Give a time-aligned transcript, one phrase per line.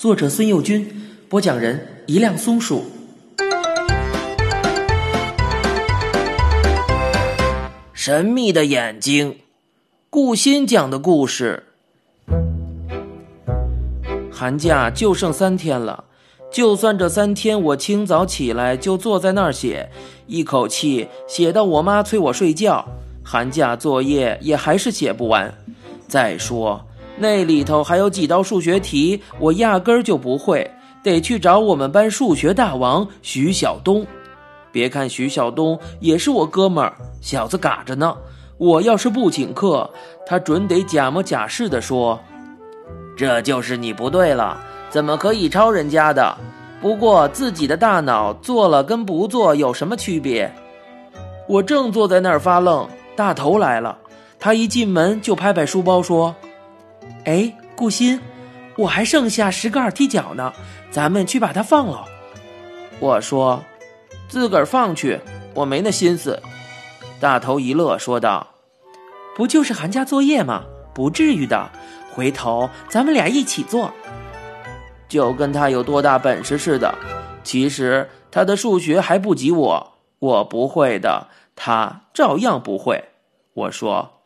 [0.00, 0.90] 作者孙幼军，
[1.28, 2.86] 播讲人一辆松鼠。
[7.92, 9.40] 神秘的眼睛，
[10.08, 11.64] 顾欣讲的故事。
[14.32, 16.04] 寒假就剩三天了，
[16.50, 19.90] 就算这三天我清早起来就坐在那儿写，
[20.26, 22.88] 一口气写到我妈催我睡觉，
[23.22, 25.52] 寒假作业也还是写不完。
[26.08, 26.86] 再说
[27.20, 30.68] 那里头还有几道数学题，我压根儿就不会，
[31.02, 34.06] 得去找我们班数学大王徐晓东。
[34.72, 38.16] 别看徐晓东也是我哥们儿，小子嘎着呢。
[38.56, 39.88] 我要是不请客，
[40.26, 42.18] 他准得假模假式的说
[43.16, 44.58] ：“这就是你不对了，
[44.88, 46.34] 怎么可以抄人家的？
[46.80, 50.50] 不过自己的大脑做了跟不做有什么区别？”
[51.46, 53.98] 我正坐在那儿发愣，大头来了。
[54.38, 56.34] 他一进门就拍拍书包说
[57.24, 58.20] ：“哎，顾欣，
[58.76, 60.52] 我还剩下十个二踢脚呢，
[60.90, 62.04] 咱们去把它放了。”
[63.00, 63.62] 我说。
[64.28, 65.18] 自个儿放去，
[65.54, 66.40] 我没那心思。
[67.18, 68.46] 大头一乐，说道
[69.34, 70.62] ：“不就是寒假作业吗？
[70.94, 71.68] 不至于的。
[72.12, 73.92] 回头咱们俩一起做。”
[75.10, 76.94] 就跟他有多大本事似的。
[77.42, 83.02] 其实他的数学还不及我，我不会的，他照样不会。
[83.54, 84.20] 我说：“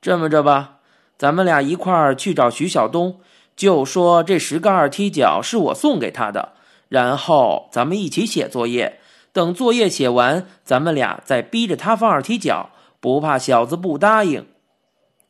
[0.00, 0.78] 这么着吧，
[1.20, 3.20] 咱们俩一块儿去找徐晓东，
[3.54, 6.52] 就说这十个二踢脚是我送给他的，
[6.88, 9.00] 然后咱们一起写作业。”
[9.34, 14.46] 等作业写完，咱们俩再逼着他放二踢脚，不怕小子不答应。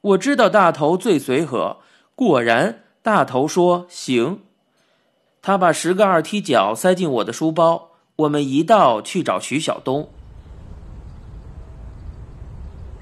[0.01, 1.79] 我知道大头最随和，
[2.15, 4.43] 果然大头说行。
[5.43, 10.09] 他把十个二踢脚塞进我的书包，我们一道去找徐晓东。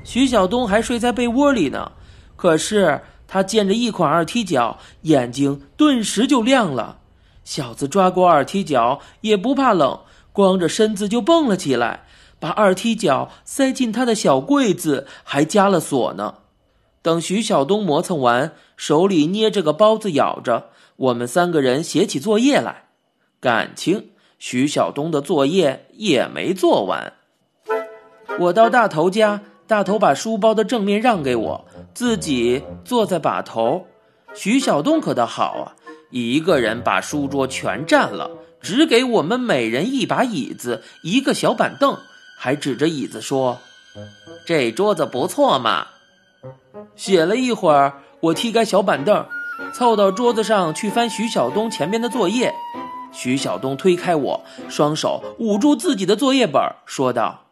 [0.02, 1.92] 徐晓东还睡在被窝里呢，
[2.38, 7.00] 可是他见着一款二踢脚，眼睛顿时就亮了。
[7.42, 9.98] 小子抓过二踢脚，也不怕冷。
[10.32, 12.04] 光着身子就蹦了起来，
[12.38, 16.36] 把二踢脚塞进他的小柜子，还加了锁呢。
[17.02, 22.84] 等徐晓东磨蹭完，手里捏着个包子咬着，我们三个人写起作业来。
[23.40, 27.14] 感情徐晓东的作业也没做完。
[28.38, 33.86] 我到大头家，大头把书包的正面让给我，自己坐在把头。
[34.34, 35.74] 徐晓东可倒好啊，
[36.10, 38.30] 一个人把书桌全占了。
[38.60, 41.96] 只给我们每人一把椅子，一个小板凳，
[42.36, 43.58] 还指着椅子说
[44.44, 45.86] ：“这桌子不错嘛。”
[46.96, 49.24] 写了一会儿，我踢开小板凳，
[49.72, 52.52] 凑到桌子上去翻徐晓东前面的作业。
[53.12, 57.46] 徐晓东推开我，双手捂住自己的作业本，说道：“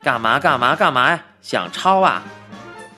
[0.00, 1.24] 干嘛干嘛干嘛呀？
[1.42, 2.24] 想抄啊？”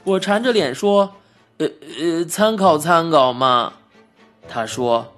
[0.05, 1.15] 我缠着脸说
[1.59, 1.67] ：“呃
[1.99, 3.73] 呃，参考参考嘛。”
[4.49, 5.15] 他说：“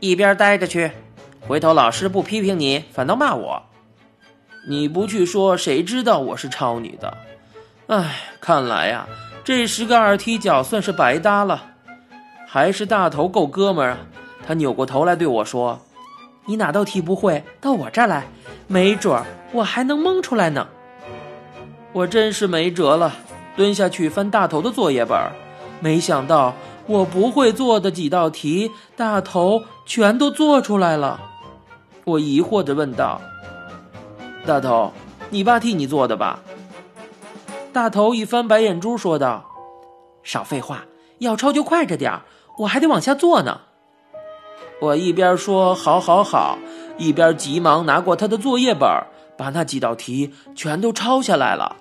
[0.00, 0.90] 一边待着去。”
[1.46, 3.62] 回头老师不批评你，反倒骂我。
[4.68, 7.16] 你不去说，谁知道我是抄你的？
[7.86, 9.08] 唉，看来呀，
[9.42, 11.64] 这十个二踢脚算是白搭了。
[12.46, 13.98] 还是大头够哥们儿啊！
[14.46, 15.80] 他扭过头来对我说
[16.44, 18.26] ：“你哪道题不会，到我这儿来，
[18.66, 20.68] 没准儿我还能蒙出来呢。”
[21.92, 23.14] 我真是没辙了，
[23.56, 25.16] 蹲下去翻大头的作业本，
[25.80, 26.54] 没想到
[26.86, 31.20] 我不会做的几道题，大头全都做出来了。
[32.04, 33.20] 我疑惑地问道
[34.46, 34.92] ：“大头，
[35.28, 36.40] 你爸替你做的吧？”
[37.72, 39.44] 大头一翻白眼珠，说道
[40.24, 40.84] ：“少废话，
[41.18, 42.22] 要抄就快着点儿，
[42.58, 43.60] 我还得往下做呢。”
[44.80, 46.58] 我一边说“好，好，好”，
[46.96, 48.88] 一边急忙拿过他的作业本，
[49.36, 51.76] 把那几道题全都抄下来了。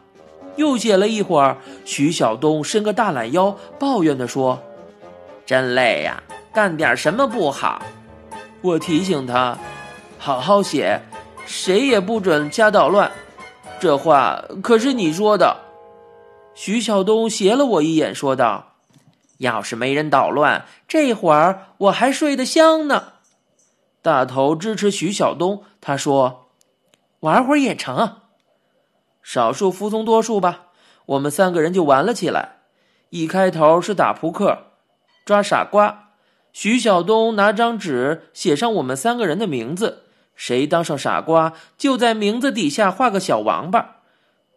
[0.59, 4.61] 又写了一会儿，徐晓东伸个大懒腰，抱怨地说
[5.47, 6.21] ：“真累呀，
[6.53, 7.81] 干点什么不好？”
[8.61, 9.57] 我提醒他。
[10.17, 11.01] 好好写，
[11.45, 13.09] 谁也不准瞎捣乱。
[13.79, 15.61] 这话可是你说的。
[16.53, 18.73] 徐晓东斜了我一眼，说道
[19.39, 23.13] ：“要是没人捣乱，这会儿我还睡得香呢。”
[24.03, 26.49] 大头支持徐晓东，他说
[27.21, 28.17] ：“玩会儿也成，
[29.21, 30.67] 少数服从多数吧。”
[31.07, 32.57] 我们三个人就玩了起来。
[33.09, 34.59] 一开头是打扑克，
[35.25, 36.09] 抓傻瓜。
[36.53, 40.03] 徐晓东拿张纸写上我们三个人的名字。
[40.35, 43.97] 谁当上傻瓜，就在名字底下画个小王八。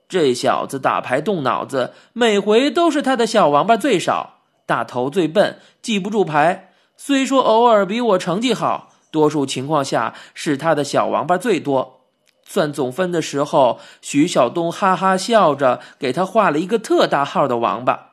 [0.08, 4.40] 这小子打牌动脑子，每回都是他的小王八最少。
[4.66, 6.72] 大头最笨，记不住牌。
[6.98, 12.01] 虽说偶尔比我成绩好，多数情况下是他的小王八最多。
[12.52, 18.10] 算总分的时候，徐晓东哈哈笑着给他画了一个特大号的王八。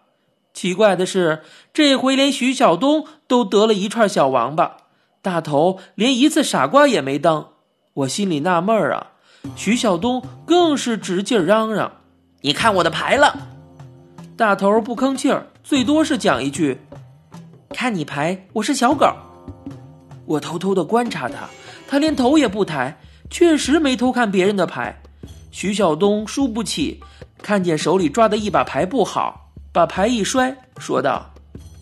[0.54, 1.44] 奇怪的是，
[1.74, 4.78] 这回连徐晓东都得了一串小王八。
[5.22, 7.50] 大头连一次傻瓜也没当。
[7.96, 9.08] 我心里纳闷儿啊，
[9.58, 11.92] 徐晓东更是直劲嚷嚷
[12.40, 13.50] ：“你看我的牌了！”
[14.38, 16.80] 大头不吭气儿，最多是讲一句
[17.76, 19.06] ：“看你牌，我是小狗。”
[20.26, 21.50] 我偷偷的观察他，
[21.90, 22.98] 他连头也不抬，
[23.30, 25.02] 确实没偷看别人的牌。
[25.52, 27.02] 徐晓东输不起，
[27.42, 31.30] 看见手里抓的一把牌不好，把牌一摔，说道：“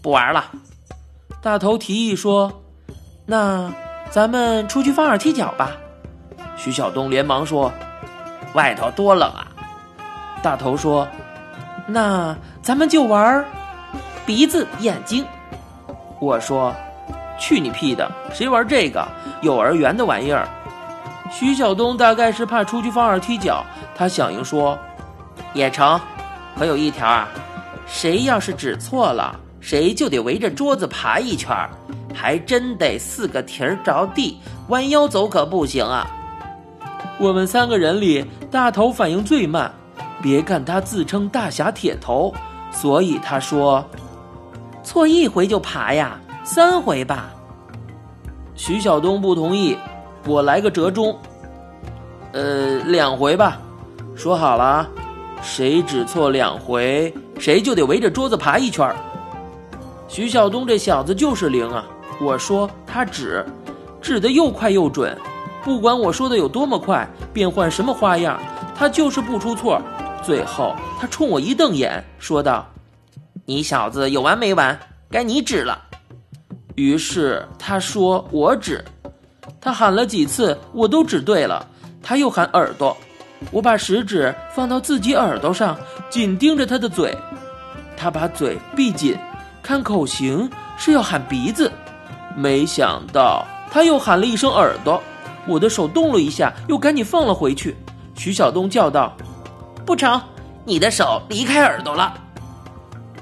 [0.01, 0.51] 不玩了。”
[1.41, 2.63] 大头提议说
[3.25, 3.73] ：“那
[4.09, 5.71] 咱们出去放二踢脚吧。”
[6.57, 7.71] 徐晓东连忙说
[8.53, 9.47] ：“外头多冷啊！”
[10.41, 11.07] 大头说
[11.87, 13.45] ：“那咱们就玩
[14.25, 15.25] 鼻子眼睛。”
[16.19, 16.73] 我说。
[17.39, 18.11] 去你屁的！
[18.33, 19.07] 谁玩这个
[19.43, 20.49] 幼儿园的玩意儿？
[21.31, 23.63] 徐晓东大概是怕出去放二踢脚，
[23.95, 24.77] 他响应说
[25.53, 25.99] ：“也成，
[26.57, 27.27] 可有一条啊，
[27.85, 31.55] 谁要是指错了，谁就得围着桌子爬一圈，
[32.13, 34.39] 还真得四个蹄儿着地，
[34.69, 36.07] 弯腰走可不行啊。”
[37.19, 39.71] 我们三个人里，大头反应最慢，
[40.21, 42.33] 别看他自称大侠铁头，
[42.71, 43.83] 所以他说
[44.83, 47.25] ：“错一回就爬呀。”三回吧，
[48.55, 49.77] 徐晓东不同意，
[50.27, 51.17] 我来个折中，
[52.33, 53.57] 呃，两回吧。
[54.13, 54.89] 说好了啊，
[55.41, 58.93] 谁指错两回，谁就得围着桌子爬一圈。
[60.09, 61.85] 徐晓东这小子就是灵啊！
[62.19, 63.45] 我说他指，
[64.01, 65.17] 指的又快又准，
[65.63, 68.37] 不管我说的有多么快，变换什么花样，
[68.75, 69.81] 他就是不出错。
[70.23, 72.67] 最后他冲我一瞪眼，说道
[73.45, 74.77] ：“你小子有完没完？
[75.09, 75.79] 该你指了。”
[76.75, 78.83] 于是他说：“我指。”
[79.59, 81.65] 他喊了几次，我都指对了。
[82.01, 82.95] 他又喊耳朵，
[83.51, 85.77] 我把食指放到自己耳朵上，
[86.09, 87.17] 紧盯着他的嘴。
[87.97, 89.17] 他把嘴闭紧，
[89.61, 91.71] 看口型是要喊鼻子。
[92.35, 95.01] 没想到他又喊了一声耳朵，
[95.47, 97.75] 我的手动了一下，又赶紧放了回去。
[98.15, 99.11] 徐晓东叫道
[99.85, 100.21] ：“不成，
[100.63, 102.13] 你的手离开耳朵了。”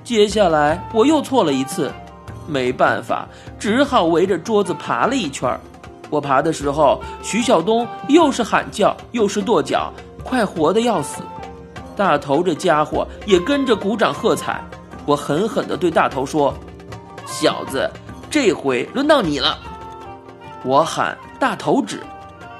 [0.03, 1.91] 接下来我又错了一次。
[2.47, 3.27] 没办法，
[3.57, 5.49] 只好围着桌子爬了一圈
[6.09, 9.91] 我爬的时候，徐晓东又是喊叫又是跺脚，
[10.23, 11.21] 快活的要死。
[11.95, 14.63] 大头这家伙也跟着鼓掌喝彩。
[15.05, 16.53] 我狠狠地对大头说
[17.25, 17.89] ：“小子，
[18.29, 19.59] 这回轮到你了。”
[20.65, 22.01] 我喊大头指，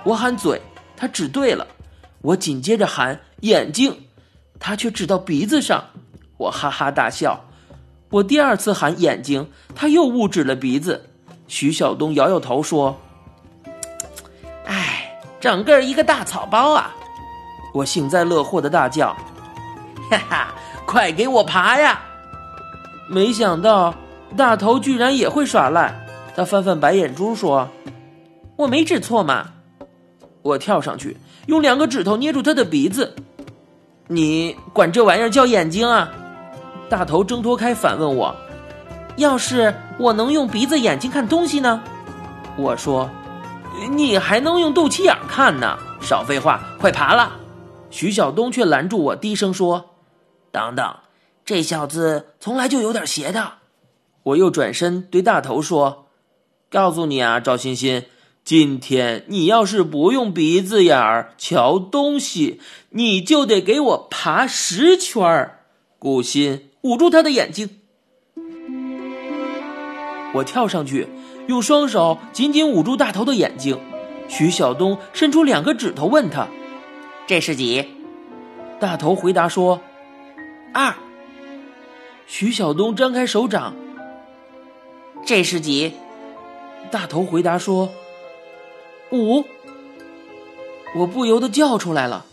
[0.04, 0.62] 我喊嘴，
[0.96, 1.66] 他指对了。
[2.22, 3.96] 我紧接着喊眼睛，
[4.60, 5.84] 他却指到鼻子上。
[6.38, 7.46] 我哈哈大笑。
[8.12, 11.10] 我第二次喊眼睛，他又误指了鼻子。
[11.48, 12.98] 徐晓东摇摇头说：“，
[15.46, 16.90] 整个一个大草包啊！”
[17.72, 19.16] 我幸灾乐祸的大叫
[20.10, 20.48] ：“哈哈，
[20.88, 22.02] 快给我爬呀！”
[23.08, 23.94] 没想到
[24.36, 25.94] 大头居然也会耍赖，
[26.36, 27.70] 他翻翻白眼珠说
[28.58, 29.52] ：“我没指错嘛！”
[30.42, 31.16] 我跳上去，
[31.46, 33.16] 用两个指头捏住他的鼻子。
[34.08, 36.10] 你管这玩意儿叫眼睛啊？
[36.90, 38.36] 大头挣脱开，反问我
[39.18, 41.84] ：“要是我能用鼻子、眼睛看东西呢？”
[42.58, 43.08] 我说
[43.96, 47.38] ：“你还能用肚脐眼看呢！”少废话，快爬了！
[47.90, 49.96] 徐晓东却拦住我，低声说
[50.52, 50.96] ：“等等，
[51.44, 53.54] 这小子从来就有点邪的。”
[54.24, 56.08] 我又转身对大头说
[56.70, 58.06] ：“告诉你啊，赵欣欣，
[58.44, 62.60] 今天你要是不用鼻子眼儿瞧东西，
[62.90, 65.60] 你就得给我爬十圈儿。”
[66.00, 66.70] 顾欣。
[66.82, 67.80] 捂住他的眼睛，
[70.36, 71.08] 我跳上去，
[71.48, 73.80] 用双手紧紧捂住大头的眼睛。
[74.28, 76.48] 徐晓东伸出两个指头问他
[77.28, 77.88] ：“这是几？”
[78.80, 79.82] 大头回答说
[80.74, 80.96] ：“二。”
[82.28, 83.76] 徐晓东张开手掌
[85.26, 85.94] ：“这是几？”
[86.90, 87.90] 大头回答说
[89.12, 89.44] ：“五。”
[90.98, 92.26] 我不由得叫出来了：“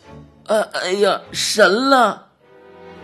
[0.46, 2.28] 呃，哎呀，神了！”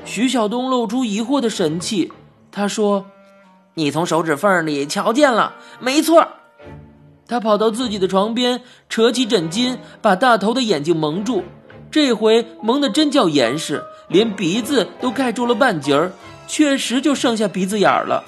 [0.06, 2.12] 徐晓东露出疑惑的神气，
[2.50, 3.06] 他说
[3.78, 6.26] ：“你从手指缝里瞧见了，没错。”
[7.28, 11.44] 他跑到自己的床边，扯起枕巾，把大头的眼睛蒙住。
[11.88, 16.10] 这回蒙得真叫严实，连鼻子都盖住了半截儿，
[16.48, 18.24] 确实就剩下鼻子眼儿了。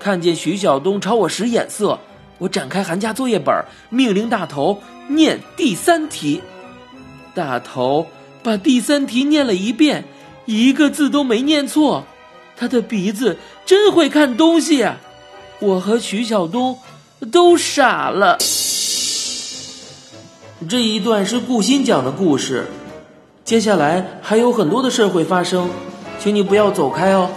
[0.00, 1.96] 看见徐晓东朝我使眼色，
[2.38, 3.54] 我展开寒假作业本，
[3.90, 6.42] 命令大头念第三题。
[7.32, 8.08] 大头
[8.42, 10.04] 把第三题念了一遍。
[10.46, 12.04] 一个字都没念错，
[12.60, 14.86] 他的鼻子真会看东西！
[15.60, 16.78] 我和徐晓东
[17.32, 18.36] 都傻了。
[20.68, 22.66] 这一段是顾欣讲的故事，
[23.46, 25.70] 接下来还有很多的事会发生，
[26.18, 27.30] 请你不要走开哦。